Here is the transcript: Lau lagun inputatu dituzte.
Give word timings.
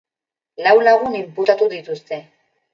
Lau 0.67 0.73
lagun 0.87 1.19
inputatu 1.21 1.71
dituzte. 1.77 2.23